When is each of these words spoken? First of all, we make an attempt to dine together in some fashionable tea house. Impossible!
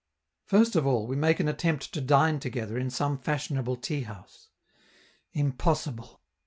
First 0.45 0.75
of 0.75 0.87
all, 0.87 1.05
we 1.05 1.15
make 1.15 1.39
an 1.39 1.47
attempt 1.47 1.93
to 1.93 2.01
dine 2.01 2.39
together 2.39 2.75
in 2.75 2.89
some 2.89 3.19
fashionable 3.19 3.75
tea 3.75 4.01
house. 4.01 4.49
Impossible! 5.31 6.23